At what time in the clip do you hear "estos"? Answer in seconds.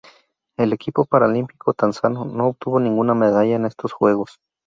3.65-3.93